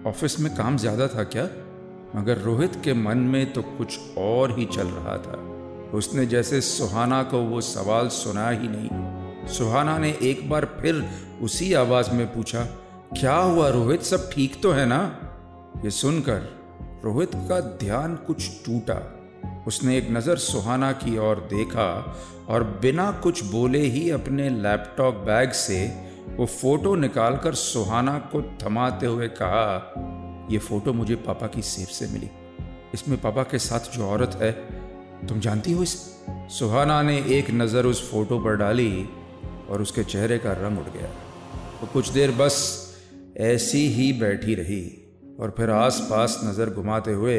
ऑफ़िस 0.10 0.40
में 0.40 0.56
काम 0.56 0.78
ज़्यादा 0.78 1.08
था 1.08 1.24
क्या? 1.24 1.44
मगर 2.16 2.38
रोहित 2.38 2.72
के 2.84 2.94
मन 2.94 3.18
में 3.18 3.54
तो 3.54 3.62
कुछ 3.62 4.00
और 4.18 4.60
ही 4.60 4.66
चल 4.66 4.88
रहा 4.88 5.18
था। 5.18 5.38
उसने 5.98 6.26
जैसे 6.26 6.62
सुहाना 6.62 7.22
को 7.24 7.42
वो 7.42 7.62
सवाल 7.62 8.08
सुना 8.08 8.50
ही 8.50 8.68
नहीं। 8.68 9.48
सुहाना 9.48 9.98
ने 9.98 10.10
एक 10.22 10.50
बार 10.50 10.66
फिर 10.82 11.04
उसी 11.42 11.74
आवाज़ 11.74 12.12
में 12.12 12.26
पूछा, 12.34 12.64
क्या 13.20 13.36
हुआ 13.36 13.70
रोहित? 13.70 14.02
सब 14.02 14.30
ठीक 14.32 14.62
तो 14.64 14.72
है 14.72 14.86
ना? 14.86 15.02
ये 15.84 15.92
सुनकर 15.92 16.42
रोहित 17.06 17.32
का 17.36 17.60
ध्यान 17.60 18.16
कुछ 18.16 18.50
टूटा। 18.66 19.00
उसने 19.68 19.98
एक 19.98 20.12
नज़र 20.12 20.38
सुहाना 20.38 20.92
की 20.92 21.18
ओर 21.18 21.48
देखा 21.54 22.18
और 22.50 22.64
बिना 22.82 23.12
कुछ 23.12 23.44
बोले 23.44 23.80
ही 23.80 24.10
अपने 24.10 24.50
लैपटॉप 24.50 25.16
बैग 25.16 25.52
से 25.52 26.09
वो 26.40 26.46
फ़ोटो 26.46 26.94
निकालकर 26.96 27.54
सुहाना 27.54 28.18
को 28.32 28.42
थमाते 28.62 29.06
हुए 29.06 29.28
कहा, 29.28 30.48
ये 30.52 30.58
फ़ोटो 30.58 30.94
मुझे 30.94 31.16
पापा 31.16 31.48
की 31.48 31.62
सेफ़ 31.62 31.90
से 31.90 32.08
मिली। 32.08 32.30
इसमें 32.94 33.20
पापा 33.22 33.44
के 33.44 33.60
साथ 33.60 33.92
जो 33.94 34.06
औरत 34.06 34.38
है, 34.42 34.52
तुम 35.28 35.40
जानती 35.40 35.72
हो 35.72 35.84
इस? 35.84 35.96
सुहाना 36.50 37.02
ने 37.02 37.18
एक 37.30 37.52
नज़र 37.52 37.86
उस 37.86 38.12
फ़ोटो 38.12 38.40
पर 38.40 38.56
डाली 38.56 39.10
और 39.70 39.82
उसके 39.82 40.04
चेहरे 40.04 40.38
का 40.38 40.52
रंग 40.52 40.78
उड़ 40.78 40.90
गया। 40.90 41.10
वो 41.82 41.90
कुछ 41.94 42.10
देर 42.10 42.32
बस 42.32 42.56
ऐसी 43.38 43.86
ही 43.88 44.12
बैठी 44.14 44.56
रही 44.56 44.82
और 45.40 45.54
फिर 45.58 45.70
आसपास 45.70 46.40
नज़र 46.46 46.70
घुमाते 46.70 47.12
हुए 47.14 47.38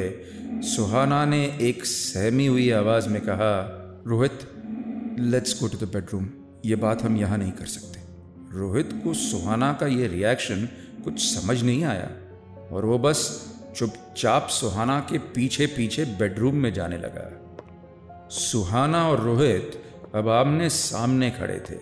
सुहाना 0.66 1.24
ने 1.24 1.44
एक 1.60 1.84
सहमी 1.84 2.46
हुई 2.46 2.70
आवाज़ 2.70 3.08
में 3.08 3.20
कहा, 3.22 3.52
Rohit 4.06 4.48
let's 5.20 5.60
go 5.62 5.68
to 5.68 5.86
the 5.86 5.90
bedroom 5.90 6.28
ये 6.64 6.76
बात 6.76 7.02
हम 7.02 7.16
यहाँ 7.16 7.38
नहीं 7.38 7.52
कर 7.52 7.66
सकते। 7.66 7.99
रोहित 8.54 9.00
को 9.04 9.14
सुहाना 9.14 9.72
का 9.72 9.86
ये 9.86 10.06
रिएक्शन 10.06 10.68
कुछ 11.04 11.20
समझ 11.20 11.62
नहीं 11.62 11.84
आया 11.84 12.08
और 12.72 12.84
वो 12.84 12.98
बस 12.98 13.20
चुपचाप 13.76 14.48
सुहाना 14.48 15.00
के 15.00 15.18
पीछे 15.18 15.66
पीछे 15.66 16.04
बेडरूम 16.04 16.54
में 16.54 16.72
जाने 16.74 16.98
लगा। 16.98 17.28
सुहाना 18.30 19.08
और 19.08 19.20
रोहित 19.20 19.82
अब 20.14 20.28
आमने 20.28 20.68
सामने 20.68 21.30
खड़े 21.30 21.60
थे। 21.70 21.78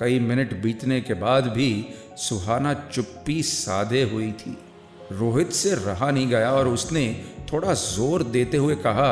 कई 0.00 0.18
मिनट 0.18 0.62
बीतने 0.62 1.00
के 1.00 1.14
बाद 1.14 1.46
भी 1.46 1.86
सुहाना 2.16 2.74
चुप्पी 2.92 3.42
साधे 3.42 4.02
हुई 4.02 4.32
थी। 4.32 4.58
रोहित 5.12 5.52
से 5.52 5.74
रहा 5.74 6.10
नहीं 6.10 6.28
गया 6.28 6.52
और 6.52 6.68
उसने 6.68 7.24
थोड़ा 7.52 7.74
ज़ोर 7.74 8.22
देते 8.22 8.56
हुए 8.56 8.74
कहा, 8.74 9.10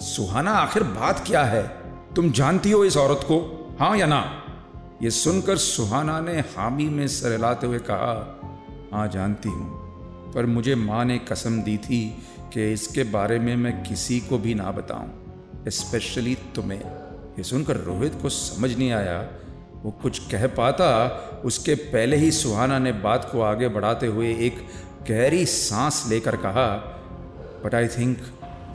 सुहाना, 0.00 0.50
आखिर 0.50 0.82
बात 0.82 1.24
क्या 1.26 1.44
है? 1.44 1.66
तुम 2.14 2.32
जानती 2.32 2.70
हो 2.70 2.84
इस 2.84 2.96
औरत 2.96 3.20
को? 3.24 3.76
हाँ 3.80 3.96
या 3.98 4.06
ना? 4.06 4.42
ये 5.02 5.10
सुनकर 5.10 5.56
सुहाना 5.56 6.20
ने 6.20 6.32
हामी 6.32 6.84
में 6.84 7.08
सर 7.08 7.64
हुए 7.64 7.78
कहा 7.78 8.40
हाँ 8.92 9.08
जानती 9.08 9.48
हूँ, 9.48 9.66
पर 10.32 10.46
मुझे 10.46 10.74
माँ 10.74 11.04
ने 11.04 11.18
कसम 11.18 11.62
दी 11.62 11.76
थी 11.78 12.22
कि 12.52 12.72
इसके 12.72 13.04
बारे 13.04 13.38
में 13.38 13.56
मैं 13.56 13.82
किसी 13.82 14.20
को 14.20 14.38
भी 14.38 14.54
ना 14.54 14.70
बताऊँ 14.70 15.10
स्पेशली 15.68 16.34
तुम्हें। 16.54 16.80
ये 17.38 17.42
सुनकर 17.42 17.76
रोहित 17.76 18.12
को 18.22 18.28
समझ 18.28 18.78
नहीं 18.78 18.92
आया। 18.92 19.20
वो 19.84 19.90
कुछ 19.90 20.18
कह 20.18 20.46
पाता, 20.46 20.88
उसके 21.44 21.74
पहले 21.74 22.16
ही 22.16 22.30
सुहाना 22.30 22.78
ने 22.78 22.92
बात 22.92 23.28
को 23.32 23.40
आगे 23.40 23.68
बढ़ाते 23.68 24.06
हुए 24.06 24.34
एक 24.34 24.66
गहरी 25.10 25.46
सांस 25.46 26.04
लेकर 26.08 26.36
कहा 26.36 26.76
बट 27.64 27.74
आई 27.74 27.88
थिंक 27.88 28.18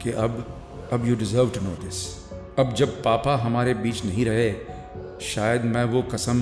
कि 0.02 0.12
अब 0.12 0.60
अब 0.92 1.08
you 1.08 1.16
deserve 1.16 1.50
to 1.50 1.60
know 1.60 1.70
this 1.70 2.28
अब 2.58 2.74
जब 2.74 3.02
पापा 3.02 3.36
हमारे 3.36 3.74
बीच 3.74 4.04
नहीं 4.04 4.24
रहे 4.24 4.54
शायद 5.22 5.64
मैं 5.64 5.84
वो 5.84 6.02
कसम 6.02 6.40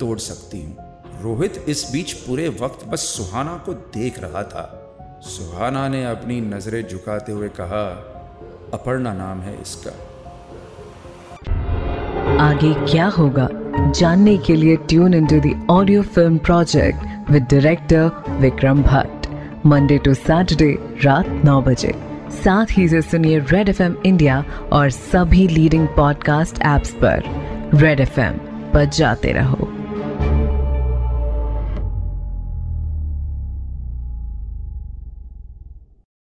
तोड़ 0.00 0.18
सकती 0.18 0.62
हूँ। 0.62 0.76
रोहित 1.22 1.64
इस 1.68 1.90
बीच 1.92 2.12
पूरे 2.12 2.48
वक्त 2.48 2.86
बस 2.86 3.00
सुहाना 3.00 3.56
को 3.66 3.72
देख 3.72 4.18
रहा 4.18 4.42
था। 4.42 4.82
सुहाना 5.22 5.88
ने 5.88 6.04
अपनी 6.04 6.40
नज़रें 6.40 6.88
झुकाते 6.88 7.32
हुए 7.32 7.48
कहा, 7.48 7.84
अपर्णा 8.74 9.12
नाम 9.12 9.40
है 9.40 9.60
इसका। 9.62 9.90
आगे 12.40 12.72
क्या 12.92 13.06
होगा? 13.08 13.48
जानने 13.90 14.36
के 14.38 14.54
लिए 14.56 14.76
tune 14.76 15.14
in 15.14 15.26
to 15.26 15.74
audio 15.74 16.02
film 16.02 16.38
project 16.38 17.30
with 17.30 17.42
director 17.42 18.10
Vikram 18.40 18.82
Bhatt 18.82 19.26
Monday 19.66 19.98
to 19.98 20.14
Saturday 20.14 20.72
रात 21.04 21.28
नौ 21.44 21.60
बजे। 21.62 21.94
साथ 22.44 22.66
ही 22.70 22.88
से 22.88 23.02
सुनिए 23.02 23.38
रेड 23.38 23.68
एफएम 23.68 23.96
इंडिया 24.06 24.44
और 24.72 24.90
सभी 24.90 25.48
लीडिंग 25.48 25.88
पॉडकास्ट 25.88 26.62
एप्स 26.62 26.90
पर। 26.94 27.55
रेड 27.74 28.00
एफ़ 28.00 28.20
पर 28.72 28.84
जाते 28.84 29.32
रहो। 29.32 29.75